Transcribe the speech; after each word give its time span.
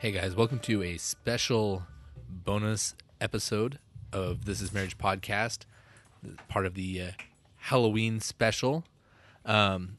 Hey 0.00 0.12
guys, 0.12 0.34
welcome 0.34 0.60
to 0.60 0.82
a 0.82 0.96
special 0.96 1.82
bonus 2.26 2.94
episode 3.20 3.78
of 4.14 4.46
This 4.46 4.62
Is 4.62 4.72
Marriage 4.72 4.96
podcast, 4.96 5.66
part 6.48 6.64
of 6.64 6.72
the 6.72 7.02
uh, 7.02 7.10
Halloween 7.56 8.18
special. 8.20 8.84
Um, 9.44 9.98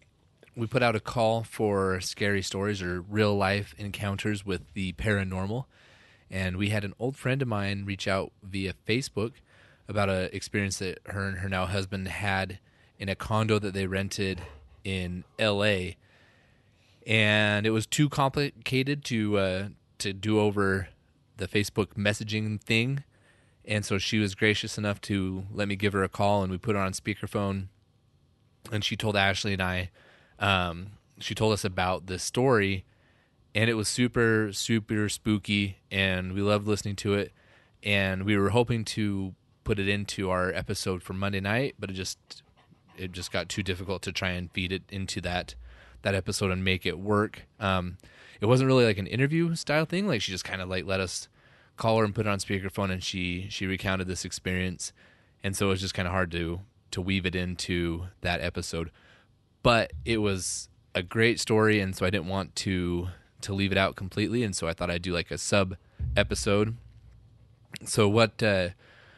we 0.55 0.66
put 0.66 0.81
out 0.81 0.95
a 0.95 0.99
call 0.99 1.44
for 1.44 2.02
scary 2.02 2.41
stories 2.41 2.81
or 2.81 3.02
real 3.02 3.35
life 3.38 3.75
encounters 3.77 4.44
with 4.44 4.73
the 4.73 4.94
paranormal, 4.94 5.66
and 6.31 6.58
we 6.58 6.70
had 6.70 6.83
an 6.83 6.95
old 6.97 7.16
friend 7.16 7.39
of 7.44 7.47
mine 7.47 7.86
reach 7.86 8.08
out 8.08 8.31
via 8.41 8.73
Facebook 8.88 9.33
about 9.88 10.09
an 10.09 10.31
experience 10.33 10.80
that 10.80 10.97
her 11.05 11.27
and 11.27 11.38
her 11.38 11.47
now 11.47 11.67
husband 11.67 12.08
had 12.08 12.58
in 12.97 13.08
a 13.08 13.13
condo 13.13 13.59
that 13.59 13.75
they 13.75 13.86
rented 13.86 14.41
in 14.83 15.25
L.A. 15.38 15.95
And 17.05 17.67
it 17.67 17.72
was 17.72 17.86
too 17.86 18.09
complicated 18.09 19.05
to 19.05 19.38
uh, 19.38 19.67
to 20.01 20.13
do 20.13 20.39
over 20.39 20.89
the 21.37 21.47
Facebook 21.47 21.95
messaging 21.95 22.61
thing. 22.61 23.03
And 23.66 23.85
so 23.85 23.97
she 23.97 24.19
was 24.19 24.35
gracious 24.35 24.77
enough 24.77 24.99
to 25.02 25.45
let 25.52 25.67
me 25.67 25.75
give 25.75 25.93
her 25.93 26.03
a 26.03 26.09
call, 26.09 26.43
and 26.43 26.52
we 26.52 26.58
put 26.58 26.75
her 26.75 26.81
on 26.81 26.93
speakerphone. 26.93 27.67
And 28.71 28.83
she 28.83 28.95
told 28.95 29.16
Ashley 29.16 29.53
and 29.53 29.61
I, 29.61 29.89
um, 30.39 30.91
she 31.19 31.35
told 31.35 31.53
us 31.53 31.63
about 31.63 32.08
this 32.08 32.23
story, 32.23 32.85
and 33.53 33.69
it 33.69 33.75
was 33.75 33.88
super, 33.88 34.52
super 34.52 35.09
spooky, 35.09 35.77
and 35.91 36.33
we 36.33 36.41
loved 36.41 36.67
listening 36.67 36.95
to 36.97 37.13
it. 37.13 37.31
And 37.83 38.23
we 38.23 38.38
were 38.38 38.49
hoping 38.49 38.86
to 38.86 39.33
put 39.63 39.80
it 39.80 39.88
into 39.88 40.30
our 40.30 40.52
episode 40.53 41.03
for 41.03 41.13
Monday 41.13 41.39
night, 41.39 41.75
but 41.80 41.89
it 41.89 41.93
just 41.93 42.43
it 42.97 43.11
just 43.11 43.31
got 43.31 43.49
too 43.49 43.63
difficult 43.63 44.02
to 44.03 44.11
try 44.11 44.31
and 44.31 44.52
feed 44.52 44.71
it 44.71 44.83
into 44.89 45.21
that 45.21 45.55
that 46.02 46.15
episode 46.15 46.52
and 46.52 46.63
make 46.63 46.86
it 46.86 46.99
work. 46.99 47.43
Um, 47.59 47.97
it 48.42 48.47
wasn't 48.47 48.67
really 48.67 48.86
like 48.86 48.97
an 48.97 49.08
interview 49.08 49.56
style 49.56 49.86
thing. 49.86 50.08
Like 50.08 50.22
she 50.22 50.31
just 50.31 50.44
kind 50.44 50.61
of 50.61 50.67
like 50.67 50.86
let 50.86 51.00
us 51.00 51.30
call 51.78 52.00
her 52.00 52.03
and 52.03 52.14
put 52.14 52.25
it 52.25 52.30
on 52.30 52.39
speakerphone, 52.39 52.92
and 52.92 53.03
she 53.03 53.48
she 53.50 53.67
recounted 53.67 54.08
this 54.08 54.25
experience, 54.25 54.92
and 55.44 55.56
so 55.56 55.67
it 55.67 55.70
was 55.70 55.81
just 55.81 55.94
kind 55.94 56.08
of 56.08 56.14
hard 56.14 56.31
to 56.31 56.61
to 56.92 57.02
weave 57.02 57.25
it 57.25 57.36
into 57.36 58.08
that 58.22 58.42
episode. 58.42 58.92
But 59.64 59.94
it 60.03 60.17
was 60.17 60.70
a 60.94 61.03
great 61.03 61.39
story, 61.39 61.80
and 61.80 61.95
so 61.95 62.06
I 62.06 62.09
didn't 62.09 62.28
want 62.28 62.56
to 62.58 63.08
to 63.42 63.53
leave 63.53 63.72
it 63.72 63.78
out 63.78 63.95
completely, 63.95 64.44
and 64.44 64.55
so 64.55 64.67
I 64.67 64.73
thought 64.73 64.89
I'd 64.92 65.02
do 65.02 65.14
like 65.14 65.31
a 65.31 65.38
sub 65.38 65.76
episode. 66.17 66.76
So 67.86 68.09
what 68.09 68.42
uh, 68.42 68.70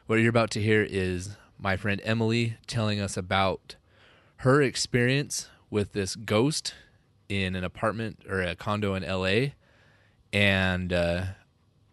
what 0.06 0.20
you're 0.20 0.30
about 0.30 0.52
to 0.52 0.62
hear 0.62 0.84
is 0.84 1.38
my 1.58 1.78
friend 1.78 2.02
Emily 2.04 2.58
telling 2.68 3.00
us 3.00 3.16
about 3.16 3.78
her 4.38 4.62
experience 4.62 5.48
with 5.70 5.94
this 5.94 6.16
ghost 6.18 6.74
in 7.30 7.56
an 7.56 7.64
apartment 7.64 8.20
or 8.30 8.42
a 8.42 8.56
condo 8.56 8.96
in 8.96 9.04
LA. 9.04 9.54
And 10.32 10.92
uh, 10.92 11.26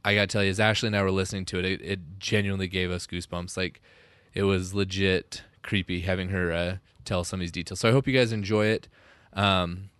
I 0.04 0.14
got 0.14 0.22
to 0.22 0.26
tell 0.26 0.44
you, 0.44 0.50
as 0.50 0.60
Ashley 0.60 0.88
and 0.88 0.96
I 0.96 1.02
were 1.02 1.10
listening 1.10 1.44
to 1.46 1.58
it, 1.58 1.64
it, 1.64 1.82
it, 1.82 2.00
genuinely 2.18 2.68
gave 2.68 2.90
us 2.90 3.06
goosebumps. 3.06 3.56
Like 3.56 3.80
it 4.34 4.44
was 4.44 4.74
legit 4.74 5.42
creepy 5.62 6.00
having 6.00 6.30
her 6.30 6.52
uh, 6.52 6.76
tell 7.04 7.24
some 7.24 7.40
of 7.40 7.42
these 7.42 7.52
details. 7.52 7.80
So 7.80 7.88
I 7.88 7.92
hope 7.92 8.06
you 8.06 8.14
guys 8.14 8.32
enjoy 8.32 8.66
it. 8.66 8.88
Um, 9.32 9.90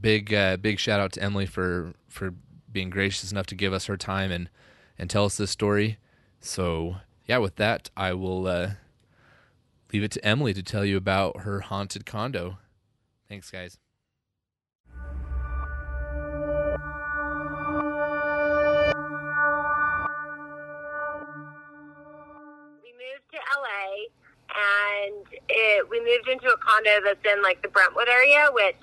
big 0.00 0.34
uh, 0.34 0.56
big 0.56 0.78
shout 0.78 1.00
out 1.00 1.12
to 1.12 1.22
Emily 1.22 1.46
for 1.46 1.94
for 2.08 2.34
being 2.70 2.90
gracious 2.90 3.30
enough 3.30 3.46
to 3.46 3.54
give 3.54 3.72
us 3.72 3.86
her 3.86 3.96
time 3.96 4.30
and 4.30 4.50
and 4.98 5.08
tell 5.08 5.24
us 5.24 5.36
this 5.36 5.50
story. 5.50 5.98
So 6.40 6.96
yeah, 7.26 7.38
with 7.38 7.56
that, 7.56 7.90
I 7.96 8.12
will 8.12 8.46
uh, 8.46 8.70
leave 9.92 10.02
it 10.02 10.10
to 10.12 10.24
Emily 10.24 10.52
to 10.54 10.62
tell 10.62 10.84
you 10.84 10.96
about 10.96 11.42
her 11.42 11.60
haunted 11.60 12.04
condo. 12.04 12.58
Thanks, 13.28 13.50
guys. 13.50 13.78
We 25.90 26.00
moved 26.00 26.28
into 26.28 26.46
a 26.46 26.56
condo 26.58 26.90
that's 27.04 27.24
in 27.24 27.42
like 27.42 27.62
the 27.62 27.68
Brentwood 27.68 28.08
area, 28.08 28.48
which 28.52 28.76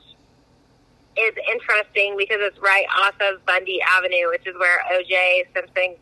is 1.18 1.34
interesting 1.52 2.16
because 2.18 2.38
it's 2.40 2.58
right 2.60 2.86
off 2.98 3.16
of 3.22 3.46
Bundy 3.46 3.80
Avenue, 3.82 4.30
which 4.30 4.48
is 4.48 4.56
where 4.58 4.80
OJ 4.94 5.54
Simpson 5.54 5.96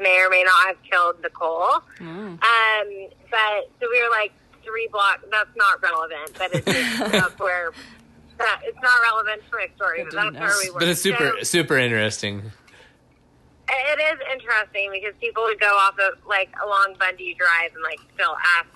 may 0.00 0.20
or 0.20 0.30
may 0.30 0.42
not 0.42 0.66
have 0.66 0.82
killed 0.82 1.16
Nicole. 1.22 1.82
Mm. 1.98 2.40
Um, 2.40 3.08
but 3.30 3.70
so 3.80 3.88
we 3.90 4.02
were 4.02 4.10
like 4.10 4.32
three 4.64 4.88
blocks. 4.90 5.24
That's 5.30 5.54
not 5.56 5.82
relevant, 5.82 6.32
but 6.38 6.54
it's 6.54 6.64
that's 7.12 7.38
where 7.38 7.72
that 8.38 8.60
it's 8.64 8.78
not 8.82 8.98
relevant 9.02 9.42
for 9.50 9.58
a 9.58 9.72
story. 9.76 10.04
But 10.04 10.14
that's 10.14 10.36
where 10.36 10.64
we 10.64 10.70
were. 10.70 10.80
But 10.80 10.88
it's 10.88 11.00
super 11.00 11.34
so, 11.38 11.44
super 11.44 11.78
interesting. 11.78 12.50
It 13.68 14.00
is 14.00 14.20
interesting 14.32 14.90
because 14.92 15.14
people 15.20 15.42
would 15.44 15.60
go 15.60 15.74
off 15.76 15.98
of 15.98 16.24
like 16.26 16.50
along 16.64 16.96
Bundy 16.98 17.34
Drive 17.34 17.74
and 17.74 17.82
like 17.82 17.98
still 18.14 18.36
ask 18.58 18.68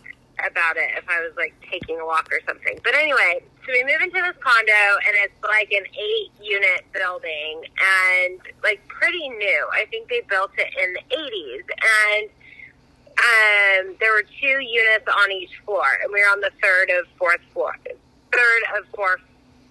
about 0.46 0.76
it 0.76 0.90
if 0.96 1.04
I 1.08 1.20
was 1.20 1.32
like 1.36 1.54
taking 1.70 1.98
a 1.98 2.06
walk 2.06 2.28
or 2.32 2.40
something. 2.46 2.78
But 2.84 2.94
anyway, 2.94 3.42
so 3.66 3.72
we 3.72 3.82
move 3.84 4.00
into 4.02 4.20
this 4.22 4.36
condo 4.40 4.84
and 5.06 5.16
it's 5.24 5.42
like 5.42 5.70
an 5.72 5.84
eight 5.98 6.30
unit 6.42 6.84
building 6.92 7.64
and 7.64 8.40
like 8.62 8.86
pretty 8.88 9.28
new. 9.28 9.66
I 9.72 9.86
think 9.90 10.08
they 10.08 10.22
built 10.28 10.52
it 10.56 10.68
in 10.76 10.94
the 10.94 11.04
80s 11.16 11.64
and 11.82 12.30
um, 13.20 13.96
there 14.00 14.12
were 14.12 14.24
two 14.40 14.60
units 14.64 15.06
on 15.06 15.32
each 15.32 15.52
floor 15.64 15.84
and 16.02 16.12
we 16.12 16.20
were 16.20 16.28
on 16.28 16.40
the 16.40 16.52
third 16.62 16.90
of 16.98 17.06
fourth 17.18 17.42
floor. 17.52 17.76
Third 18.32 18.62
of 18.78 18.86
fourth, 18.94 19.20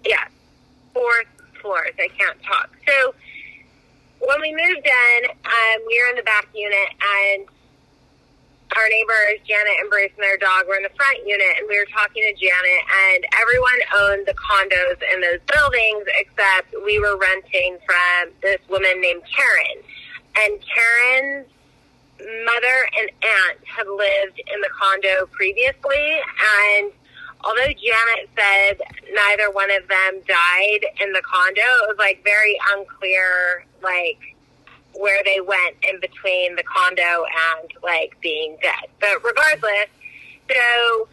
yeah, 0.04 0.28
fourth 0.94 1.26
floors. 1.60 1.92
I 1.98 2.08
can't 2.16 2.40
talk. 2.42 2.70
So 2.86 3.14
when 4.20 4.40
we 4.40 4.52
moved 4.52 4.86
in, 4.86 5.30
um, 5.30 5.78
we 5.86 6.00
were 6.00 6.10
in 6.10 6.16
the 6.16 6.22
back 6.22 6.48
unit 6.54 6.88
and 7.00 7.46
our 8.76 8.88
neighbors, 8.88 9.42
Janet 9.46 9.76
and 9.80 9.90
Bruce 9.90 10.12
and 10.14 10.22
their 10.22 10.38
dog, 10.38 10.66
were 10.68 10.76
in 10.76 10.84
the 10.84 10.94
front 10.94 11.18
unit, 11.26 11.58
and 11.58 11.66
we 11.68 11.78
were 11.78 11.90
talking 11.90 12.22
to 12.22 12.34
Janet, 12.38 12.82
and 13.10 13.20
everyone 13.40 13.80
owned 13.98 14.24
the 14.26 14.36
condos 14.38 14.98
in 15.12 15.20
those 15.20 15.42
buildings 15.50 16.06
except 16.18 16.74
we 16.84 16.98
were 16.98 17.16
renting 17.18 17.78
from 17.84 18.30
this 18.42 18.60
woman 18.68 19.00
named 19.00 19.22
Karen. 19.26 19.78
And 20.38 20.52
Karen's 20.62 21.48
mother 22.20 22.78
and 23.00 23.10
aunt 23.10 23.58
had 23.66 23.88
lived 23.88 24.38
in 24.38 24.60
the 24.60 24.70
condo 24.70 25.26
previously, 25.32 26.20
and 26.22 26.92
although 27.42 27.72
Janet 27.74 28.28
said 28.36 28.78
neither 29.12 29.50
one 29.50 29.70
of 29.70 29.88
them 29.88 30.20
died 30.28 30.84
in 31.00 31.12
the 31.12 31.22
condo, 31.26 31.66
it 31.82 31.88
was 31.88 31.98
like 31.98 32.22
very 32.22 32.58
unclear, 32.76 33.64
like 33.82 34.36
where 34.94 35.22
they 35.24 35.40
went 35.40 35.76
in 35.82 36.00
between 36.00 36.56
the 36.56 36.62
condo 36.64 37.24
and 37.60 37.72
like 37.82 38.16
being 38.20 38.56
dead. 38.62 38.90
But 39.00 39.24
regardless, 39.24 39.88
so 40.50 41.08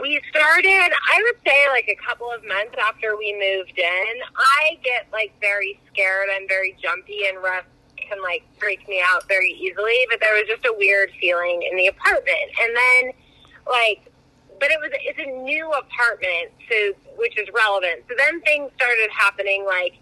we 0.00 0.20
started, 0.30 0.90
I 1.12 1.22
would 1.22 1.40
say 1.46 1.68
like 1.68 1.88
a 1.88 1.96
couple 2.06 2.30
of 2.30 2.44
months 2.46 2.74
after 2.80 3.16
we 3.16 3.32
moved 3.32 3.78
in. 3.78 4.14
I 4.36 4.78
get 4.82 5.06
like 5.12 5.32
very 5.40 5.78
scared. 5.92 6.28
I'm 6.34 6.48
very 6.48 6.76
jumpy 6.82 7.26
and 7.26 7.38
Russ 7.38 7.64
can 7.96 8.22
like 8.22 8.42
freak 8.58 8.86
me 8.88 9.02
out 9.04 9.26
very 9.28 9.50
easily. 9.50 10.06
But 10.10 10.20
there 10.20 10.34
was 10.34 10.44
just 10.48 10.64
a 10.64 10.74
weird 10.76 11.10
feeling 11.20 11.66
in 11.70 11.76
the 11.76 11.88
apartment. 11.88 12.50
And 12.62 12.76
then 12.76 13.12
like, 13.68 14.10
but 14.60 14.70
it 14.70 14.78
was, 14.80 14.90
it's 14.92 15.18
a 15.18 15.30
new 15.42 15.70
apartment, 15.70 16.50
so, 16.70 16.92
which 17.16 17.36
is 17.38 17.48
relevant. 17.52 18.04
So 18.08 18.14
then 18.16 18.40
things 18.42 18.70
started 18.76 19.10
happening 19.10 19.64
like, 19.66 19.94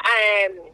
um, 0.00 0.67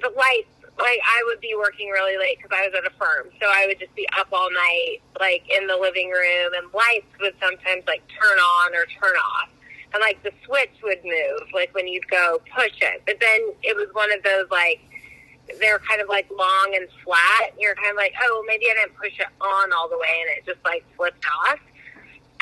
the 0.00 0.10
lights, 0.16 0.48
like 0.78 1.00
I 1.04 1.22
would 1.26 1.40
be 1.40 1.54
working 1.56 1.90
really 1.90 2.16
late 2.16 2.38
because 2.38 2.56
I 2.56 2.66
was 2.66 2.74
at 2.76 2.86
a 2.86 2.94
firm, 2.96 3.28
so 3.40 3.46
I 3.50 3.66
would 3.66 3.78
just 3.78 3.94
be 3.94 4.08
up 4.18 4.28
all 4.32 4.50
night, 4.50 4.98
like 5.20 5.44
in 5.48 5.66
the 5.66 5.76
living 5.76 6.10
room, 6.10 6.52
and 6.56 6.72
lights 6.72 7.12
would 7.20 7.34
sometimes 7.40 7.84
like 7.86 8.02
turn 8.08 8.38
on 8.38 8.74
or 8.74 8.86
turn 8.86 9.16
off, 9.16 9.50
and 9.92 10.00
like 10.00 10.22
the 10.22 10.32
switch 10.44 10.72
would 10.82 11.04
move, 11.04 11.48
like 11.52 11.74
when 11.74 11.86
you'd 11.86 12.08
go 12.08 12.40
push 12.56 12.72
it. 12.80 13.02
But 13.06 13.20
then 13.20 13.52
it 13.62 13.76
was 13.76 13.88
one 13.92 14.12
of 14.12 14.22
those 14.22 14.46
like 14.50 14.80
they're 15.60 15.78
kind 15.80 16.00
of 16.00 16.08
like 16.08 16.28
long 16.30 16.72
and 16.74 16.88
flat. 17.04 17.50
And 17.50 17.60
you're 17.60 17.74
kind 17.74 17.90
of 17.90 17.96
like, 17.96 18.14
oh, 18.22 18.44
maybe 18.46 18.66
I 18.70 18.74
didn't 18.74 18.96
push 18.96 19.18
it 19.18 19.26
on 19.40 19.72
all 19.72 19.88
the 19.88 19.98
way, 19.98 20.22
and 20.22 20.38
it 20.38 20.46
just 20.46 20.64
like 20.64 20.84
flipped 20.96 21.24
off. 21.46 21.58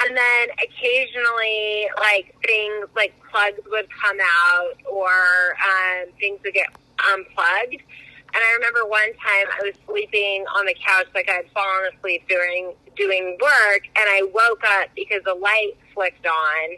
And 0.02 0.17
then 0.17 0.49
occasionally, 0.62 1.88
like 1.99 2.35
things 2.47 2.88
like 2.97 3.14
plugs 3.31 3.61
would 3.70 3.88
come 3.91 4.19
out, 4.20 4.73
or 4.91 5.11
um, 5.11 6.12
things 6.19 6.41
would 6.44 6.55
get 6.55 6.69
unplugged. 7.12 7.82
And 8.32 8.38
I 8.38 8.52
remember 8.55 8.87
one 8.87 9.12
time 9.14 9.47
I 9.50 9.61
was 9.64 9.75
sleeping 9.87 10.44
on 10.55 10.64
the 10.67 10.75
couch, 10.75 11.06
like 11.14 11.29
I 11.29 11.43
had 11.43 11.50
fallen 11.50 11.91
asleep 11.94 12.29
during 12.29 12.73
doing 12.97 13.37
work, 13.43 13.82
and 13.97 14.06
I 14.06 14.23
woke 14.32 14.62
up 14.64 14.88
because 14.94 15.23
the 15.25 15.35
light 15.35 15.75
flicked 15.94 16.26
on 16.26 16.76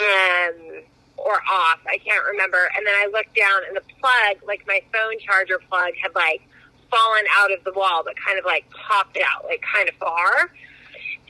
um, 0.00 0.82
or 1.16 1.34
off. 1.50 1.80
I 1.86 1.98
can't 1.98 2.24
remember. 2.24 2.70
And 2.76 2.86
then 2.86 2.94
I 2.94 3.08
looked 3.12 3.34
down, 3.34 3.60
and 3.68 3.76
the 3.76 3.82
plug, 4.00 4.40
like 4.46 4.66
my 4.66 4.80
phone 4.92 5.18
charger 5.20 5.60
plug, 5.68 5.92
had 6.00 6.14
like 6.14 6.40
fallen 6.90 7.24
out 7.36 7.52
of 7.52 7.62
the 7.64 7.72
wall, 7.72 8.02
but 8.04 8.14
kind 8.16 8.38
of 8.38 8.44
like 8.44 8.64
popped 8.70 9.18
out, 9.18 9.44
like 9.44 9.62
kind 9.62 9.88
of 9.88 9.94
far. 9.96 10.50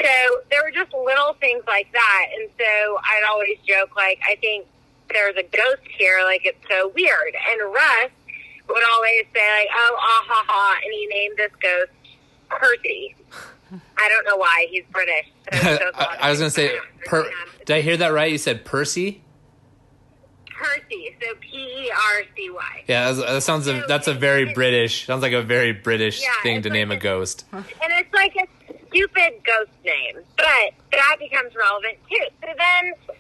So 0.01 0.13
there 0.51 0.63
were 0.63 0.71
just 0.71 0.93
little 0.93 1.35
things 1.41 1.65
like 1.67 1.91
that. 1.93 2.27
And 2.39 2.51
so 2.59 2.99
I'd 3.03 3.25
always 3.29 3.57
joke, 3.67 3.97
like, 3.97 4.21
I 4.29 4.37
think 4.37 4.67
there's 5.11 5.37
a 5.37 5.43
ghost 5.43 5.89
here, 5.97 6.21
like 6.25 6.43
it's 6.45 6.61
so 6.69 6.93
weird. 6.95 7.35
And 7.49 7.73
Russ 7.73 8.11
would 8.69 8.83
always 8.95 9.25
say 9.35 9.49
like, 9.61 9.69
"Oh, 9.75 9.97
ah 9.99 10.25
ha 10.27 10.45
ha," 10.49 10.75
and 10.85 10.93
he 10.93 11.07
named 11.07 11.37
this 11.37 11.53
ghost 11.61 11.91
Percy. 12.49 13.15
I 13.99 14.09
don't 14.09 14.25
know 14.25 14.37
why 14.37 14.67
he's 14.71 14.85
British. 14.93 15.27
So 15.53 15.59
he 15.59 15.65
chose 15.79 15.81
a 15.95 15.99
lot 15.99 16.15
of 16.17 16.21
I 16.23 16.31
was 16.31 16.39
gonna 16.39 16.51
say, 16.51 16.79
per, 17.07 17.29
did 17.65 17.77
I 17.77 17.81
hear 17.81 17.97
that 17.97 18.09
right? 18.09 18.31
You 18.31 18.39
said 18.39 18.65
Percy. 18.65 19.23
Percy. 20.51 21.17
So 21.21 21.35
P 21.41 21.49
E 21.57 21.91
R 21.91 22.23
C 22.37 22.51
Y. 22.51 22.85
Yeah, 22.87 23.11
that's- 23.13 23.33
that 23.35 23.43
sounds. 23.43 23.67
A, 23.69 23.83
that's 23.89 24.07
a 24.09 24.15
very 24.15 24.53
British. 24.55 25.07
Sounds 25.07 25.23
like 25.23 25.33
a 25.33 25.43
very 25.43 25.73
British 25.73 26.23
Yeah, 26.23 26.29
thing 26.43 26.63
to 26.63 26.69
like 26.69 26.75
name 26.75 26.91
a 26.93 26.95
a- 26.95 26.99
ghost. 26.99 27.45
And 27.53 27.65
it's 27.81 28.13
like 28.15 28.35
a 28.37 28.47
stupid 28.89 29.43
ghost 29.45 29.71
name, 29.85 30.23
but 30.37 30.47
that 30.93 31.17
becomes 31.19 31.55
relevant 31.55 31.99
too. 32.09 32.27
So 32.41 32.49
then, 32.57 33.17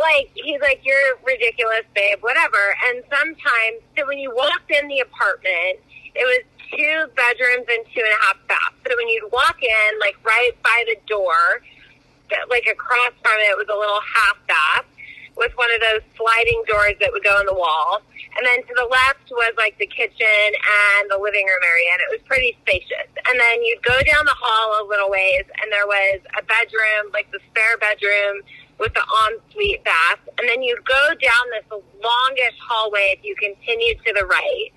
like, 0.00 0.30
he's 0.34 0.60
like, 0.60 0.80
you're 0.82 1.16
ridiculous, 1.24 1.84
babe, 1.94 2.18
whatever. 2.20 2.76
And 2.88 3.04
sometimes, 3.08 3.84
so 3.96 4.06
when 4.06 4.18
you 4.18 4.34
walked 4.34 4.70
in 4.70 4.88
the 4.88 5.00
apartment, 5.00 5.78
it 6.14 6.24
was 6.24 6.42
two 6.72 7.06
bedrooms 7.14 7.66
and 7.68 7.84
two 7.94 8.02
and 8.02 8.14
a 8.14 8.20
half 8.26 8.38
baths. 8.48 8.76
So 8.88 8.96
when 8.96 9.08
you'd 9.08 9.30
walk 9.30 9.62
in, 9.62 9.98
like, 10.00 10.16
right 10.24 10.52
by 10.62 10.84
the 10.86 10.96
door, 11.06 11.62
like 12.48 12.66
across 12.70 13.12
from 13.22 13.38
it 13.42 13.56
was 13.58 13.66
a 13.66 13.74
little 13.74 13.98
half 14.06 14.38
bath 14.46 14.86
with 15.36 15.50
one 15.56 15.72
of 15.72 15.80
those 15.80 16.04
sliding 16.14 16.62
doors 16.68 16.94
that 17.00 17.10
would 17.10 17.24
go 17.24 17.40
in 17.40 17.46
the 17.46 17.54
wall. 17.54 18.02
And 18.36 18.46
then 18.46 18.62
to 18.62 18.72
the 18.76 18.86
left 18.86 19.26
was 19.30 19.54
like 19.56 19.74
the 19.78 19.86
kitchen 19.86 20.46
and 20.54 21.10
the 21.10 21.18
living 21.18 21.42
room 21.42 21.64
area, 21.64 21.90
and 21.96 22.00
it 22.06 22.10
was 22.12 22.22
pretty 22.28 22.54
spacious. 22.62 23.08
And 23.26 23.34
then 23.34 23.64
you'd 23.64 23.82
go 23.82 23.96
down 24.06 24.22
the 24.24 24.36
hall 24.36 24.84
a 24.84 24.86
little 24.86 25.10
ways, 25.10 25.42
and 25.58 25.72
there 25.72 25.86
was 25.86 26.20
a 26.38 26.42
bedroom, 26.46 27.10
like 27.12 27.30
the 27.32 27.40
spare 27.50 27.78
bedroom 27.82 28.46
with 28.80 28.92
the 28.94 29.04
ensuite 29.28 29.84
bath. 29.84 30.18
And 30.38 30.48
then 30.48 30.62
you'd 30.62 30.84
go 30.84 31.08
down 31.20 31.44
this 31.52 31.68
longish 31.70 32.58
hallway 32.66 33.14
if 33.16 33.24
you 33.24 33.36
continued 33.36 33.98
to 34.06 34.14
the 34.14 34.24
right. 34.24 34.72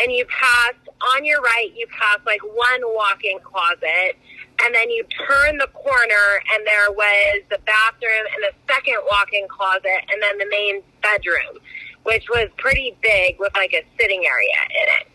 And 0.00 0.10
you 0.10 0.24
passed, 0.26 0.88
on 1.14 1.24
your 1.24 1.40
right, 1.42 1.70
you 1.76 1.86
passed 1.88 2.24
like 2.24 2.40
one 2.42 2.80
walk 2.94 3.22
in 3.22 3.38
closet. 3.40 4.16
And 4.64 4.74
then 4.74 4.90
you 4.90 5.04
turn 5.28 5.58
the 5.58 5.68
corner, 5.68 6.42
and 6.52 6.66
there 6.66 6.90
was 6.90 7.42
the 7.48 7.58
bathroom 7.64 8.26
and 8.34 8.42
the 8.42 8.72
second 8.72 8.96
walk 9.08 9.28
in 9.32 9.46
closet, 9.46 10.02
and 10.10 10.20
then 10.20 10.36
the 10.38 10.48
main 10.50 10.82
bedroom, 11.00 11.62
which 12.02 12.24
was 12.28 12.48
pretty 12.56 12.96
big 13.00 13.38
with 13.38 13.54
like 13.54 13.72
a 13.72 13.84
sitting 14.00 14.24
area 14.26 14.58
in 14.70 14.86
it. 14.98 15.06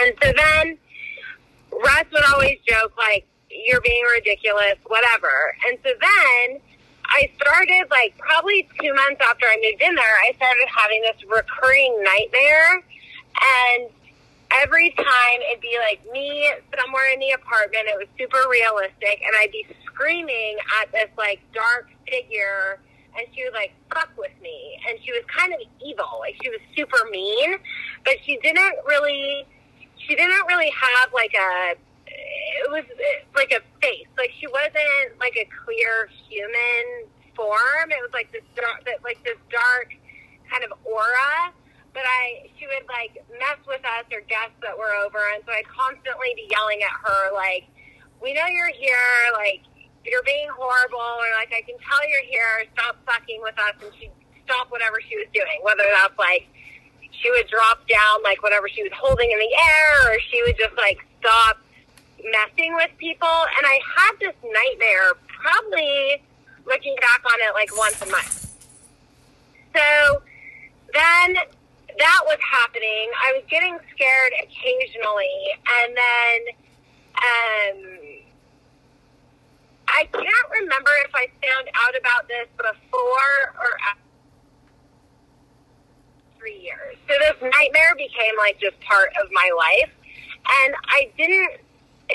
And 0.00 0.14
so 0.22 0.32
then 0.36 0.78
Russ 1.82 2.04
would 2.12 2.24
always 2.32 2.58
joke, 2.64 2.92
like, 2.96 3.26
you're 3.50 3.80
being 3.80 4.04
ridiculous, 4.14 4.76
whatever. 4.86 5.56
And 5.66 5.78
so 5.82 5.90
then 6.00 6.60
I 7.10 7.30
started, 7.40 7.90
like, 7.90 8.16
probably 8.18 8.68
two 8.80 8.94
months 8.94 9.20
after 9.20 9.46
I 9.46 9.56
moved 9.62 9.82
in 9.82 9.94
there, 9.94 10.16
I 10.24 10.32
started 10.36 10.66
having 10.74 11.02
this 11.02 11.22
recurring 11.28 12.02
nightmare. 12.02 12.82
And 13.74 13.90
every 14.50 14.90
time 14.90 15.38
it'd 15.50 15.60
be 15.60 15.76
like 15.78 16.00
me 16.12 16.48
somewhere 16.78 17.12
in 17.12 17.20
the 17.20 17.32
apartment, 17.32 17.86
it 17.86 17.98
was 17.98 18.08
super 18.18 18.48
realistic, 18.48 19.22
and 19.24 19.34
I'd 19.38 19.52
be 19.52 19.66
screaming 19.84 20.56
at 20.80 20.90
this, 20.92 21.10
like, 21.18 21.40
dark 21.52 21.90
figure. 22.08 22.78
And 23.18 23.26
she 23.34 23.42
would 23.42 23.54
like 23.54 23.72
fuck 23.92 24.08
with 24.16 24.30
me, 24.40 24.78
and 24.88 24.96
she 25.04 25.10
was 25.10 25.24
kind 25.26 25.52
of 25.52 25.58
evil. 25.84 26.06
Like 26.20 26.36
she 26.40 26.48
was 26.48 26.60
super 26.76 26.96
mean, 27.10 27.58
but 28.04 28.14
she 28.24 28.38
didn't 28.38 28.76
really 28.86 29.44
she 29.98 30.14
didn't 30.14 30.46
really 30.46 30.70
have 30.70 31.12
like 31.12 31.34
a 31.34 31.74
it 32.74 32.86
was 32.86 33.34
like 33.34 33.52
a 33.52 33.62
face. 33.80 34.08
Like 34.16 34.32
she 34.38 34.46
wasn't 34.46 35.18
like 35.18 35.36
a 35.36 35.46
clear 35.64 36.08
human 36.28 37.08
form. 37.34 37.88
It 37.90 38.00
was 38.02 38.12
like 38.12 38.30
this 38.32 38.44
dark 38.54 38.86
like 39.04 39.22
this 39.24 39.38
dark 39.50 39.94
kind 40.50 40.64
of 40.64 40.72
aura. 40.84 41.52
But 41.92 42.06
i 42.06 42.46
she 42.58 42.70
would 42.70 42.86
like 42.86 43.18
mess 43.34 43.58
with 43.66 43.82
us 43.82 44.06
or 44.14 44.22
guests 44.30 44.58
that 44.62 44.76
were 44.76 44.94
over. 45.02 45.20
And 45.34 45.42
so 45.46 45.52
i'd 45.52 45.66
constantly 45.66 46.32
be 46.36 46.46
yelling 46.50 46.82
at 46.82 46.94
her 47.02 47.34
like 47.34 47.66
we 48.22 48.34
know 48.34 48.46
you're 48.46 48.74
here. 48.76 49.10
Like 49.34 49.66
you're 50.06 50.24
being 50.24 50.48
horrible. 50.52 51.18
Or 51.18 51.30
like 51.38 51.50
i 51.50 51.62
can 51.62 51.78
tell 51.82 52.02
you're 52.06 52.28
here. 52.28 52.68
Stop 52.78 52.98
fucking 53.06 53.40
with 53.42 53.58
us. 53.58 53.74
And 53.82 53.92
she'd 53.98 54.14
stop 54.44 54.70
whatever 54.70 54.98
she 55.02 55.16
was 55.16 55.26
doing. 55.34 55.58
Whether 55.62 55.86
that's 55.90 56.18
like 56.18 56.46
she 57.20 57.30
would 57.30 57.46
drop 57.48 57.86
down 57.88 58.22
like 58.22 58.42
whatever 58.42 58.68
she 58.68 58.82
was 58.82 58.92
holding 58.96 59.30
in 59.30 59.38
the 59.38 59.52
air 59.54 60.12
or 60.12 60.16
she 60.30 60.42
would 60.46 60.56
just 60.56 60.74
like 60.76 60.98
stop 61.20 61.58
messing 62.30 62.74
with 62.74 62.90
people 62.98 63.28
and 63.28 63.64
I 63.66 63.80
had 63.96 64.12
this 64.20 64.34
nightmare 64.42 65.14
probably 65.28 66.22
looking 66.66 66.96
back 66.96 67.22
on 67.24 67.38
it 67.40 67.54
like 67.54 67.76
once 67.76 68.00
a 68.02 68.06
month. 68.06 68.56
So 69.74 70.22
then 70.92 71.34
that 71.98 72.20
was 72.26 72.38
happening. 72.40 73.10
I 73.26 73.32
was 73.34 73.44
getting 73.50 73.78
scared 73.94 74.32
occasionally 74.42 75.54
and 75.82 75.96
then 75.96 76.38
um 77.16 78.00
I 79.88 80.04
can't 80.12 80.50
remember 80.62 80.90
if 81.04 81.14
I 81.14 81.26
found 81.42 81.68
out 81.74 81.98
about 81.98 82.28
this 82.28 82.46
before 82.56 83.54
or 83.58 83.70
after 83.88 84.00
three 86.38 86.58
years. 86.58 86.96
So 87.08 87.14
this 87.18 87.36
nightmare 87.42 87.94
became 87.96 88.34
like 88.38 88.58
just 88.60 88.80
part 88.80 89.10
of 89.22 89.28
my 89.32 89.50
life. 89.56 89.92
And 90.62 90.74
I 90.88 91.10
didn't, 91.16 91.60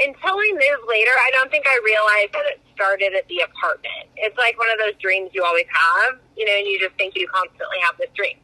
until 0.03 0.38
we 0.38 0.51
moved 0.53 0.88
later, 0.88 1.12
I 1.12 1.30
don't 1.31 1.50
think 1.51 1.65
I 1.68 1.80
realized 1.83 2.33
that 2.33 2.45
it 2.51 2.62
started 2.74 3.13
at 3.13 3.27
the 3.27 3.39
apartment. 3.42 4.09
It's 4.18 4.38
like 4.38 4.57
one 4.59 4.69
of 4.71 4.80
those 4.80 4.95
dreams 5.01 5.31
you 5.33 5.44
always 5.44 5.68
have, 5.71 6.19
you 6.36 6.45
know, 6.45 6.51
and 6.51 6.68
you 6.68 6.80
just 6.80 6.95
think 6.95 7.15
you 7.15 7.27
constantly 7.27 7.80
have 7.83 7.97
this 7.97 8.09
dream. 8.15 8.38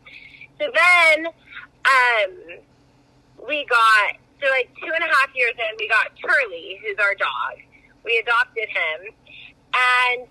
So 0.60 0.72
then, 0.72 1.28
um, 1.28 2.32
we 3.48 3.66
got, 3.66 4.20
so 4.42 4.50
like 4.50 4.70
two 4.80 4.92
and 4.94 5.04
a 5.04 5.08
half 5.08 5.30
years 5.36 5.54
in, 5.58 5.76
we 5.80 5.88
got 5.90 6.12
Turley, 6.22 6.80
who's 6.82 6.98
our 7.00 7.16
dog. 7.16 7.60
We 8.06 8.18
adopted 8.18 8.70
him. 8.70 9.14
And 9.74 10.28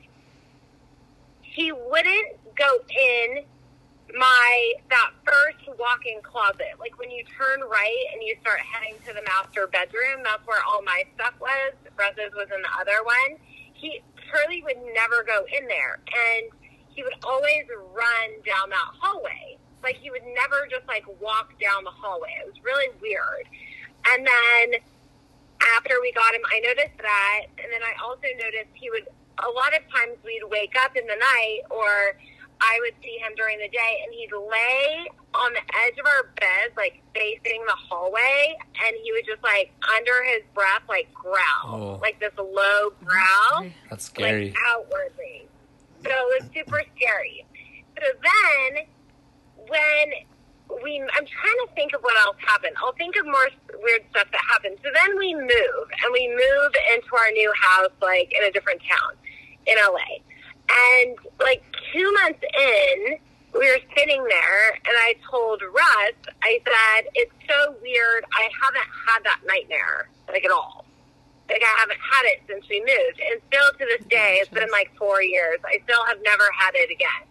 he 1.42 1.72
wouldn't 1.72 2.38
go 2.56 2.78
in 2.88 3.44
my 4.16 4.72
that 4.90 5.10
first 5.24 5.78
walk-in 5.78 6.22
closet. 6.22 6.78
Like 6.78 6.98
when 6.98 7.10
you 7.10 7.24
turn 7.36 7.60
right 7.68 8.04
and 8.12 8.22
you 8.22 8.36
start 8.40 8.60
heading 8.60 8.94
to 9.06 9.12
the 9.14 9.22
master 9.22 9.66
bedroom, 9.66 10.22
that's 10.24 10.46
where 10.46 10.62
all 10.66 10.82
my 10.82 11.04
stuff 11.14 11.34
was. 11.40 11.72
Russ's 11.96 12.32
was 12.34 12.48
in 12.54 12.62
the 12.62 12.74
other 12.80 13.04
one. 13.04 13.38
He 13.74 14.02
Turley 14.30 14.62
would 14.62 14.78
never 14.94 15.24
go 15.26 15.44
in 15.50 15.66
there, 15.66 15.98
and 16.06 16.50
he 16.88 17.02
would 17.02 17.18
always 17.24 17.64
run 17.92 18.28
down 18.46 18.70
that 18.70 18.88
hallway. 19.00 19.58
Like 19.82 19.96
he 19.96 20.10
would 20.10 20.26
never 20.34 20.68
just 20.70 20.86
like 20.86 21.04
walk 21.20 21.58
down 21.60 21.84
the 21.84 21.90
hallway. 21.90 22.30
It 22.40 22.46
was 22.46 22.58
really 22.62 22.88
weird. 23.00 23.48
And 24.12 24.26
then 24.26 24.80
after 25.76 26.00
we 26.00 26.12
got 26.12 26.34
him, 26.34 26.42
I 26.50 26.60
noticed 26.60 26.98
that, 27.00 27.46
and 27.58 27.68
then 27.72 27.82
I 27.82 27.92
also 28.02 28.28
noticed 28.38 28.72
he 28.74 28.90
would. 28.90 29.06
A 29.40 29.48
lot 29.48 29.72
of 29.72 29.80
times 29.88 30.20
we'd 30.22 30.44
wake 30.50 30.76
up 30.84 30.96
in 30.96 31.06
the 31.06 31.16
night, 31.16 31.60
or 31.70 32.12
I 32.60 32.78
would 32.80 32.94
see 33.02 33.16
him 33.18 33.32
during 33.36 33.58
the 33.58 33.68
day, 33.68 33.92
and 34.04 34.12
he'd 34.14 34.30
lay 34.32 35.06
on 35.34 35.52
the 35.54 35.60
edge 35.86 35.98
of 35.98 36.06
our 36.06 36.24
bed, 36.40 36.72
like 36.76 37.02
facing 37.14 37.62
the 37.66 37.72
hallway, 37.88 38.56
and 38.86 38.96
he 39.02 39.12
would 39.12 39.24
just 39.24 39.42
like 39.42 39.72
under 39.96 40.22
his 40.24 40.42
breath, 40.54 40.82
like 40.88 41.12
growl, 41.14 41.64
Oh. 41.64 41.98
like 42.02 42.18
this 42.20 42.32
low 42.36 42.90
growl 43.04 43.70
That's 43.88 44.04
scary. 44.04 44.50
like 44.50 44.56
outwardly. 44.68 45.48
So 46.04 46.10
it 46.10 46.42
was 46.42 46.50
super 46.54 46.82
scary. 46.96 47.46
So 47.98 48.06
then, 48.22 48.84
when 49.68 50.06
we, 50.82 51.00
I'm 51.00 51.26
trying 51.26 51.60
to 51.66 51.68
think 51.74 51.92
of 51.94 52.00
what 52.02 52.16
else 52.24 52.36
happened. 52.46 52.74
I'll 52.82 52.92
think 52.92 53.16
of 53.16 53.24
more 53.26 53.48
weird 53.82 54.02
stuff 54.10 54.28
that 54.32 54.40
happened. 54.48 54.78
So 54.84 54.88
then 54.94 55.18
we 55.18 55.34
move, 55.34 55.48
and 56.04 56.12
we 56.12 56.28
move 56.28 56.72
into 56.94 57.08
our 57.16 57.30
new 57.32 57.52
house, 57.58 57.90
like 58.00 58.32
in 58.36 58.44
a 58.44 58.50
different 58.52 58.80
town 58.88 59.12
in 59.66 59.76
LA. 59.78 60.22
And 60.70 61.16
like 61.40 61.62
two 61.92 62.12
months 62.22 62.40
in, 62.42 63.16
we 63.52 63.66
were 63.66 63.80
sitting 63.96 64.22
there, 64.24 64.72
and 64.74 64.94
I 64.94 65.16
told 65.28 65.62
Russ, 65.62 66.34
I 66.42 66.60
said, 66.64 67.10
"It's 67.14 67.34
so 67.48 67.74
weird. 67.82 68.24
I 68.32 68.48
haven't 68.62 68.90
had 69.06 69.24
that 69.24 69.40
nightmare 69.46 70.08
like 70.28 70.44
at 70.44 70.50
all." 70.50 70.84
like 71.50 71.62
I 71.66 71.74
haven't 71.80 71.98
had 71.98 72.24
it 72.30 72.42
since 72.46 72.64
we 72.70 72.78
moved. 72.80 73.18
And 73.18 73.42
still 73.50 73.70
to 73.74 73.84
this 73.84 74.06
day, 74.06 74.38
it's 74.40 74.50
been 74.50 74.70
like 74.70 74.94
four 74.96 75.20
years. 75.22 75.58
I 75.66 75.82
still 75.82 76.02
have 76.06 76.18
never 76.22 76.46
had 76.54 76.74
it 76.74 76.90
again. 76.90 77.26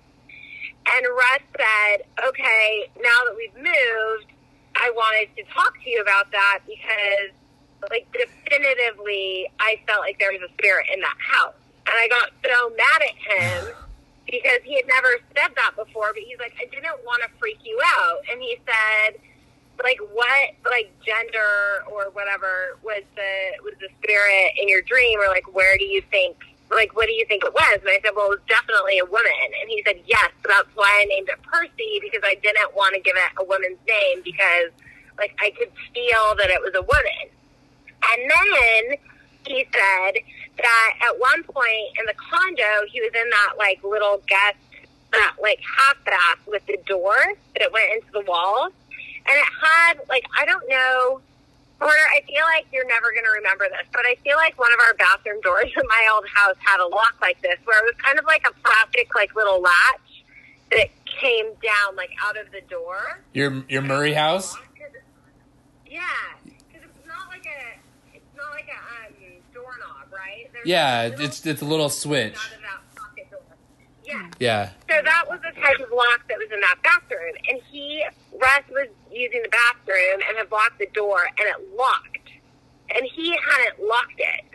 And 0.92 1.06
Russ 1.08 1.46
said, 1.56 2.04
okay, 2.28 2.92
now 3.00 3.20
that 3.26 3.36
we've 3.36 3.56
moved, 3.56 4.30
I 4.76 4.92
wanted 4.92 5.36
to 5.38 5.44
talk 5.54 5.74
to 5.84 5.90
you 5.90 6.02
about 6.02 6.32
that 6.32 6.60
because, 6.68 7.32
like, 7.90 8.08
definitively, 8.12 9.48
I 9.60 9.80
felt 9.88 10.02
like 10.02 10.20
there 10.20 10.32
was 10.32 10.42
a 10.42 10.52
spirit 10.54 10.88
in 10.94 11.00
that 11.02 11.18
house. 11.20 11.54
And 11.90 11.98
I 11.98 12.08
got 12.08 12.30
so 12.46 12.70
mad 12.78 13.02
at 13.02 13.18
him 13.18 13.74
because 14.26 14.62
he 14.64 14.76
had 14.78 14.88
never 14.88 15.10
said 15.36 15.50
that 15.58 15.74
before, 15.76 16.14
but 16.14 16.22
he's 16.24 16.38
like, 16.40 16.54
I 16.62 16.66
didn't 16.70 17.02
want 17.06 17.24
to 17.24 17.30
freak 17.40 17.60
you 17.66 17.80
out. 17.98 18.20
And 18.32 18.42
he 18.42 18.58
said, 18.66 19.20
like 19.84 20.00
what 20.14 20.52
like 20.70 20.92
gender 21.06 21.84
or 21.92 22.12
whatever 22.14 22.78
was 22.84 23.04
the 23.16 23.34
was 23.64 23.74
the 23.82 23.90
spirit 24.02 24.54
in 24.62 24.70
your 24.70 24.84
dream 24.84 25.20
or 25.20 25.28
like 25.30 25.56
where 25.56 25.78
do 25.78 25.86
you 25.86 26.02
think 26.12 26.38
like 26.72 26.96
what 26.96 27.08
do 27.08 27.14
you 27.14 27.26
think 27.28 27.44
it 27.46 27.54
was 27.54 27.80
and 27.82 27.90
i 27.90 28.00
said 28.04 28.12
well 28.16 28.28
it 28.28 28.38
was 28.38 28.46
definitely 28.48 29.00
a 29.00 29.06
woman 29.06 29.48
and 29.62 29.70
he 29.70 29.82
said 29.88 29.96
yes 30.06 30.32
that's 30.48 30.68
why 30.76 31.02
i 31.02 31.06
named 31.06 31.30
it 31.30 31.42
percy 31.44 32.00
because 32.04 32.22
i 32.26 32.36
didn't 32.44 32.76
want 32.76 32.94
to 32.94 33.02
give 33.02 33.16
it 33.16 33.32
a 33.40 33.44
woman's 33.46 33.80
name 33.88 34.22
because 34.24 34.70
Like 35.18 35.36
I 35.40 35.52
could 35.52 35.72
feel 35.94 36.36
that 36.40 36.50
it 36.50 36.62
was 36.62 36.74
a 36.76 36.82
woman. 36.82 37.26
And 38.12 38.32
then 38.32 38.98
he 39.50 39.66
said 39.74 40.14
that 40.58 40.92
at 41.10 41.20
one 41.20 41.44
point 41.44 41.90
in 41.98 42.06
the 42.06 42.14
condo, 42.14 42.86
he 42.92 43.02
was 43.02 43.12
in 43.16 43.30
that 43.30 43.54
like 43.58 43.84
little 43.84 44.22
guest, 44.28 44.58
that 45.12 45.36
like 45.42 45.60
half 45.60 45.98
bath 46.06 46.40
with 46.46 46.66
the 46.68 46.78
door 46.86 47.18
that 47.54 47.64
it 47.64 47.74
went 47.74 47.92
into 47.94 48.12
the 48.14 48.22
wall. 48.30 48.66
And 48.66 49.38
it 49.38 49.50
had 49.62 49.94
like, 50.08 50.24
I 50.38 50.46
don't 50.46 50.68
know, 50.70 51.22
Porter, 51.80 51.96
I 52.14 52.22
feel 52.28 52.44
like 52.46 52.68
you're 52.72 52.88
never 52.88 53.12
going 53.12 53.24
to 53.24 53.32
remember 53.40 53.66
this, 53.70 53.88
but 53.92 54.06
I 54.06 54.16
feel 54.24 54.36
like 54.38 54.60
one 54.60 54.72
of 54.74 54.80
our 54.86 54.94
bathroom 54.96 55.42
doors 55.42 55.72
in 55.76 55.88
my 55.88 56.10
old 56.14 56.26
house 56.28 56.56
had 56.60 56.80
a 56.80 56.88
lock 56.88 57.16
like 57.22 57.42
this, 57.42 57.58
where 57.66 57.80
it 57.80 57.86
was 57.86 57.96
kind 57.98 58.20
of 58.20 58.26
like 58.26 58.46
a 58.48 58.54
plastic, 58.62 59.14
like 59.16 59.34
little 59.36 59.62
latch 59.62 60.24
that 60.72 60.90
came 61.06 61.46
down 61.64 61.96
like 61.96 62.12
out 62.24 62.38
of 62.38 62.52
the 62.52 62.62
door. 62.70 63.24
Your 63.34 63.64
your 63.68 63.82
Murray 63.82 64.14
house? 64.14 64.56
Yeah, 65.90 66.02
because 66.46 66.84
it's 66.84 67.08
not 67.08 67.30
like 67.30 67.48
a, 67.48 67.80
it's 68.14 68.38
not 68.38 68.52
like 68.52 68.68
a 68.68 69.08
um, 69.08 69.14
doorknob, 69.80 70.12
right? 70.14 70.50
There's 70.54 70.66
Yeah, 70.68 71.08
little 71.10 71.26
it's 71.26 71.46
it's 71.46 71.62
a 71.62 71.66
little 71.66 71.90
switch. 71.90 72.36
out 72.36 72.54
of 72.56 72.62
that 72.62 72.96
pocket 72.96 73.32
door. 73.32 73.40
Yeah. 74.06 74.30
Yeah. 74.40 74.70
So 74.90 75.02
that 75.04 75.26
was 75.28 75.40
the 75.42 75.60
type 75.60 75.80
of 75.80 75.92
lock 75.92 76.28
that 76.30 76.38
was 76.38 76.50
in 76.52 76.60
that 76.62 76.78
bathroom. 76.84 77.36
And 77.50 77.62
he, 77.72 78.04
Russ 78.34 78.64
was 78.70 78.88
using 79.12 79.42
the 79.44 79.50
bathroom 79.50 80.22
and 80.28 80.38
had 80.38 80.52
locked 80.52 80.80
the 80.80 80.88
door 80.94 81.20
and 81.38 81.48
it 81.48 81.76
locked. 81.78 82.30
And 82.96 83.06
he 83.06 83.30
hadn't 83.32 83.88
locked 83.88 84.18
it. 84.18 84.46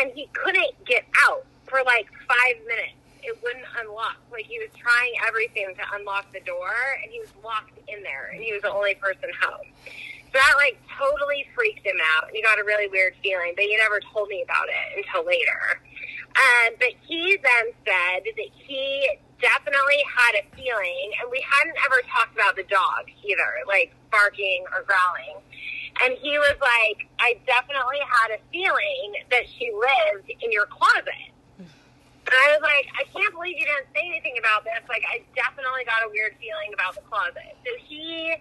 And 0.00 0.10
he 0.14 0.28
couldn't 0.32 0.72
get 0.86 1.04
out 1.28 1.44
for 1.66 1.80
like 1.84 2.06
five 2.26 2.56
minutes. 2.66 2.94
It 3.22 3.36
wouldn't 3.42 3.64
unlock. 3.80 4.16
Like 4.32 4.44
he 4.46 4.58
was 4.58 4.68
trying 4.76 5.12
everything 5.26 5.74
to 5.76 5.82
unlock 5.96 6.32
the 6.32 6.40
door 6.40 6.72
and 7.02 7.10
he 7.12 7.20
was 7.20 7.28
locked 7.42 7.78
in 7.88 8.02
there 8.02 8.30
and 8.32 8.42
he 8.42 8.52
was 8.52 8.62
the 8.62 8.70
only 8.72 8.94
person 8.96 9.28
home. 9.42 9.66
That 10.34 10.54
like 10.58 10.82
totally 10.98 11.46
freaked 11.54 11.86
him 11.86 11.96
out. 12.18 12.28
He 12.34 12.42
got 12.42 12.58
a 12.58 12.64
really 12.66 12.90
weird 12.90 13.14
feeling, 13.22 13.54
but 13.54 13.64
he 13.64 13.76
never 13.78 14.02
told 14.12 14.28
me 14.28 14.42
about 14.42 14.66
it 14.66 14.98
until 14.98 15.24
later. 15.24 15.78
Um, 16.34 16.74
but 16.82 16.90
he 17.06 17.38
then 17.38 17.70
said 17.86 18.26
that 18.26 18.50
he 18.50 19.06
definitely 19.38 20.02
had 20.10 20.34
a 20.34 20.44
feeling, 20.58 21.14
and 21.22 21.30
we 21.30 21.38
hadn't 21.46 21.78
ever 21.86 22.02
talked 22.10 22.34
about 22.34 22.58
the 22.58 22.66
dog 22.66 23.06
either, 23.22 23.62
like 23.70 23.94
barking 24.10 24.66
or 24.74 24.82
growling. 24.82 25.38
And 26.02 26.18
he 26.18 26.34
was 26.42 26.58
like, 26.58 27.06
I 27.22 27.38
definitely 27.46 28.02
had 28.02 28.34
a 28.34 28.42
feeling 28.50 29.14
that 29.30 29.46
she 29.46 29.70
lived 29.70 30.26
in 30.42 30.50
your 30.50 30.66
closet. 30.66 31.30
And 32.24 32.34
I 32.34 32.56
was 32.56 32.62
like, 32.66 32.90
I 32.98 33.04
can't 33.14 33.30
believe 33.30 33.54
you 33.54 33.68
didn't 33.68 33.92
say 33.94 34.02
anything 34.02 34.34
about 34.40 34.64
this. 34.64 34.82
Like, 34.88 35.04
I 35.06 35.22
definitely 35.36 35.84
got 35.86 36.02
a 36.02 36.10
weird 36.10 36.34
feeling 36.42 36.74
about 36.74 36.96
the 36.96 37.04
closet. 37.06 37.54
So 37.62 37.70
he 37.86 38.34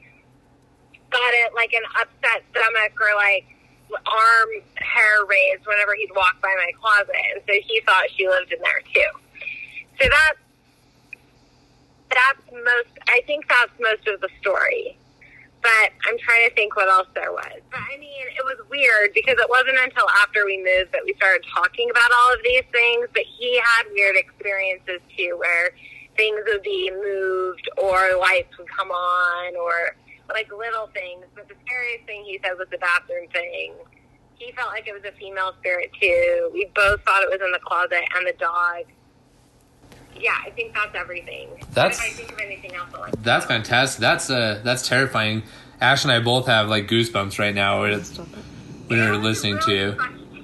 got 1.14 1.32
it 1.46 1.54
like 1.54 1.72
an 1.74 1.86
upset 2.02 2.42
stomach 2.52 2.98
or 3.00 3.14
like 3.16 3.46
arm 3.94 4.50
hair 4.82 5.26
raised 5.30 5.66
whenever 5.66 5.94
he'd 5.96 6.12
walk 6.16 6.42
by 6.42 6.54
my 6.58 6.72
closet, 6.82 7.16
and 7.34 7.42
so 7.46 7.54
he 7.54 7.82
thought 7.86 8.10
she 8.18 8.28
lived 8.28 8.52
in 8.52 8.60
there 8.60 8.82
too. 8.94 9.12
So 10.02 10.10
that's 10.10 10.42
that's 12.10 12.44
most. 12.52 12.94
I 13.08 13.22
think 13.26 13.48
that's 13.48 13.74
most 13.80 14.08
of 14.08 14.22
the 14.22 14.30
story. 14.42 14.98
But 15.62 15.96
I'm 16.04 16.20
trying 16.20 16.50
to 16.50 16.54
think 16.56 16.76
what 16.76 16.90
else 16.90 17.08
there 17.16 17.32
was. 17.32 17.62
But 17.72 17.80
I 17.80 17.98
mean, 17.98 18.28
it 18.36 18.44
was 18.44 18.60
weird 18.70 19.14
because 19.14 19.40
it 19.40 19.50
wasn't 19.50 19.80
until 19.80 20.10
after 20.20 20.44
we 20.44 20.58
moved 20.58 20.92
that 20.92 21.06
we 21.06 21.14
started 21.16 21.46
talking 21.56 21.90
about 21.90 22.12
all 22.12 22.34
of 22.34 22.40
these 22.44 22.68
things. 22.74 23.08
But 23.14 23.24
he 23.24 23.62
had 23.64 23.88
weird 23.94 24.18
experiences 24.18 25.00
too, 25.16 25.38
where 25.40 25.72
things 26.18 26.42
would 26.48 26.64
be 26.64 26.92
moved 26.92 27.70
or 27.78 28.20
lights 28.20 28.58
would 28.58 28.68
come 28.68 28.92
on 28.92 29.56
or 29.56 29.96
like 30.34 30.52
little 30.52 30.88
things. 30.94 31.26
But 31.36 31.48
the 31.48 31.56
scariest 31.66 32.06
thing 32.06 32.24
he 32.26 32.40
said 32.44 32.54
was 32.58 32.68
the 32.72 32.78
bathroom 32.80 33.28
thing. 33.32 33.74
He 34.36 34.52
felt 34.52 34.70
like 34.70 34.88
it 34.88 34.94
was 34.94 35.04
a 35.06 35.12
female 35.18 35.54
spirit 35.60 35.92
too. 36.02 36.50
We 36.54 36.70
both 36.76 37.02
thought 37.04 37.24
it 37.24 37.30
was 37.30 37.40
in 37.44 37.52
the 37.52 37.60
closet 37.60 38.04
and 38.18 38.28
the 38.28 38.34
dog. 38.34 38.84
Yeah, 40.20 40.36
I 40.46 40.50
think 40.52 40.74
that's 40.76 40.96
everything. 40.96 41.50
That's- 41.72 42.00
I 42.00 42.10
think 42.10 42.32
of 42.32 42.40
anything 42.40 42.76
else, 42.76 42.90
I'll 42.94 43.02
let 43.02 43.24
That's 43.24 43.46
fantastic. 43.46 44.02
That's 44.02 44.30
uh 44.30 44.60
that's 44.64 44.88
terrifying. 44.88 45.44
Ash 45.82 46.04
and 46.04 46.12
I 46.12 46.20
both 46.20 46.48
have 46.48 46.68
like 46.70 46.88
goosebumps 46.88 47.40
right 47.40 47.56
now 47.56 47.82
when 47.82 47.92
it's- 47.94 48.18
when 48.18 49.00
It 49.00 49.04
we're 49.04 49.12
was 49.14 49.20
listening 49.22 49.60
to 49.60 49.72
you. 49.72 49.98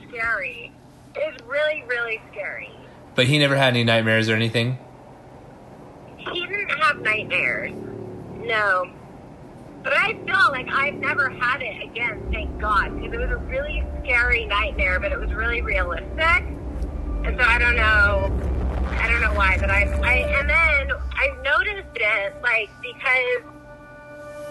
Scary. 0.09 0.71
It's 1.15 1.43
really, 1.43 1.83
really 1.87 2.21
scary. 2.31 2.71
But 3.15 3.25
he 3.27 3.37
never 3.37 3.55
had 3.55 3.69
any 3.69 3.83
nightmares 3.83 4.29
or 4.29 4.35
anything. 4.35 4.77
He 6.17 6.45
didn't 6.45 6.69
have 6.69 6.99
nightmares. 7.01 7.71
No. 8.37 8.89
But 9.83 9.93
I 9.93 10.13
feel 10.25 10.51
like 10.51 10.67
I've 10.71 10.95
never 10.95 11.29
had 11.29 11.61
it 11.61 11.83
again, 11.83 12.27
thank 12.31 12.59
God, 12.59 12.95
because 12.95 13.13
it 13.13 13.19
was 13.19 13.29
a 13.29 13.37
really 13.37 13.83
scary 14.03 14.45
nightmare, 14.45 14.99
but 14.99 15.11
it 15.11 15.19
was 15.19 15.31
really 15.33 15.61
realistic. 15.61 16.43
And 17.23 17.37
so 17.39 17.43
I 17.43 17.57
don't 17.57 17.75
know, 17.75 18.27
I 18.99 19.07
don't 19.07 19.21
know 19.21 19.33
why, 19.33 19.57
but 19.59 19.69
I, 19.71 19.83
I 20.03 20.13
and 20.39 20.49
then 20.49 20.97
I 21.15 21.35
noticed 21.43 21.95
it, 21.95 22.35
like, 22.41 22.69
because 22.81 23.43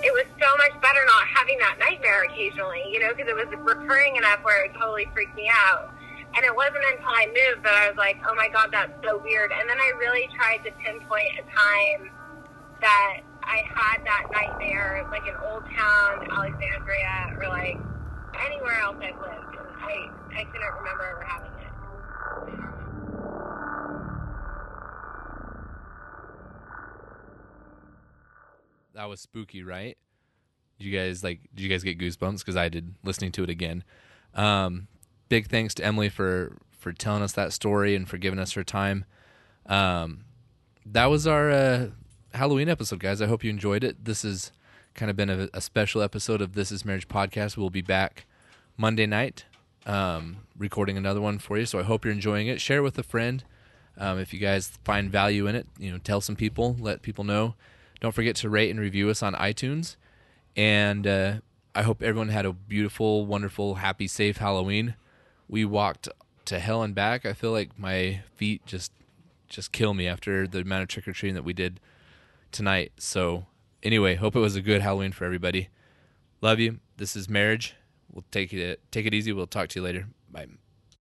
it 0.03 0.13
was 0.13 0.25
so 0.41 0.49
much 0.57 0.81
better 0.81 1.05
not 1.07 1.27
having 1.27 1.59
that 1.59 1.77
nightmare 1.79 2.25
occasionally, 2.25 2.85
you 2.89 3.01
know, 3.01 3.13
because 3.13 3.29
it 3.29 3.35
was 3.35 3.49
recurring 3.59 4.17
enough 4.17 4.41
where 4.45 4.65
it 4.65 4.73
totally 4.79 5.09
freaked 5.13 5.35
me 5.35 5.51
out. 5.53 5.93
And 6.37 6.45
it 6.45 6.55
wasn't 6.55 6.85
until 6.93 7.09
I 7.09 7.27
moved 7.27 7.65
that 7.65 7.75
I 7.75 7.89
was 7.89 7.97
like, 7.97 8.17
oh 8.29 8.35
my 8.35 8.49
God, 8.49 8.71
that's 8.71 8.93
so 9.03 9.19
weird. 9.19 9.51
And 9.51 9.69
then 9.69 9.79
I 9.79 9.93
really 9.99 10.29
tried 10.37 10.59
to 10.65 10.71
pinpoint 10.85 11.41
a 11.41 11.43
time 11.43 12.11
that 12.81 13.21
I 13.49 13.65
had 13.75 14.05
that 14.05 14.27
nightmare, 14.31 15.07
like 15.11 15.27
in 15.27 15.35
Old 15.51 15.65
Town, 15.75 16.29
Alexandria, 16.31 17.35
or 17.39 17.49
like 17.49 17.79
anywhere 18.45 18.79
else 18.81 18.97
I've 19.01 19.19
lived. 19.19 19.57
I, 19.81 20.11
I 20.37 20.45
couldn't 20.45 20.75
remember 20.77 21.05
ever 21.05 21.25
having 21.25 21.53
it. 21.53 21.69
that 28.99 29.09
was 29.09 29.21
spooky, 29.21 29.63
right? 29.63 29.97
Did 30.79 30.87
you 30.87 30.99
guys 30.99 31.25
like? 31.25 31.41
Did 31.55 31.63
you 31.63 31.69
guys 31.71 31.83
get 31.83 31.99
goosebumps? 31.99 32.41
Because 32.41 32.57
I 32.57 32.69
did 32.69 32.97
listening 33.03 33.33
to 33.33 33.45
it 33.45 33.51
again. 33.51 33.85
Um, 34.35 34.89
big 35.29 35.49
thanks 35.49 35.73
to 35.75 35.85
Emily 35.85 36.09
for 36.09 36.57
for 36.73 36.93
telling 36.93 37.23
us 37.23 37.33
that 37.33 37.53
story 37.53 37.95
and 37.95 38.09
for 38.09 38.19
giving 38.19 38.39
us 38.39 38.53
her 38.53 38.65
time. 38.65 39.05
Um, 39.67 40.25
that 40.85 41.07
was 41.07 41.27
our 41.27 41.51
uh, 41.51 41.87
Halloween 42.35 42.69
episode, 42.69 43.01
guys. 43.01 43.23
I 43.23 43.27
hope 43.27 43.43
you 43.43 43.51
enjoyed 43.51 43.83
it. 43.83 44.05
This 44.05 44.23
has 44.23 44.53
kind 44.95 45.11
of 45.11 45.17
been 45.17 45.31
a, 45.31 45.49
a 45.55 45.61
special 45.61 46.03
episode 46.03 46.43
of 46.43 46.55
This 46.55 46.71
Is 46.71 46.85
Marriage 46.85 47.09
podcast. 47.09 47.57
We'll 47.57 47.71
be 47.71 47.81
back 47.81 48.27
Monday 48.77 49.07
night, 49.07 49.47
um, 49.87 50.39
recording 50.57 50.97
another 50.99 51.21
one 51.21 51.39
for 51.39 51.57
you. 51.59 51.65
So 51.65 51.79
I 51.79 51.83
hope 51.83 52.05
you're 52.05 52.13
enjoying 52.13 52.47
it. 52.47 52.61
Share 52.61 52.83
with 52.83 52.99
a 52.99 53.03
friend. 53.03 53.45
Um, 53.97 54.19
if 54.19 54.33
you 54.33 54.39
guys 54.39 54.79
find 54.85 55.11
value 55.11 55.47
in 55.47 55.55
it, 55.55 55.67
you 55.79 55.91
know, 55.91 55.99
tell 55.99 56.21
some 56.21 56.37
people, 56.37 56.77
let 56.79 57.03
people 57.03 57.25
know. 57.25 57.55
Don't 58.01 58.15
forget 58.15 58.37
to 58.37 58.49
rate 58.49 58.71
and 58.71 58.79
review 58.79 59.09
us 59.09 59.23
on 59.23 59.35
iTunes. 59.35 59.97
And 60.55 61.07
uh, 61.07 61.35
I 61.75 61.83
hope 61.83 62.03
everyone 62.03 62.29
had 62.29 62.45
a 62.45 62.53
beautiful, 62.53 63.25
wonderful, 63.27 63.77
happy, 63.77 64.07
safe 64.07 64.37
Halloween. 64.37 64.95
We 65.49 65.65
walked 65.65 66.09
to 66.45 66.59
hell 66.59 66.83
and 66.83 66.95
back. 66.95 67.25
I 67.25 67.33
feel 67.33 67.53
like 67.53 67.79
my 67.79 68.21
feet 68.37 68.65
just 68.67 68.93
just 69.49 69.73
kill 69.73 69.95
me 69.95 70.07
after 70.07 70.47
the 70.47 70.59
amount 70.59 70.83
of 70.83 70.89
trick 70.89 71.09
or 71.09 71.13
treating 71.13 71.35
that 71.35 71.43
we 71.43 71.55
did 71.55 71.81
tonight. 72.53 72.93
So 72.99 73.47
anyway, 73.83 74.15
hope 74.15 74.37
it 74.37 74.41
was 74.41 74.57
a 74.57 74.63
good 74.63 74.83
Halloween 74.83 75.13
for 75.13 75.25
everybody. 75.25 75.69
Love 76.41 76.61
you. 76.61 76.81
This 76.97 77.17
is 77.17 77.29
marriage. 77.29 77.75
We'll 78.13 78.25
take 78.31 78.53
it 78.53 78.81
take 78.91 79.07
it 79.07 79.15
easy. 79.15 79.33
We'll 79.33 79.47
talk 79.47 79.69
to 79.71 79.81
you 79.81 79.85
later. 79.85 80.07
Bye. 80.31 80.47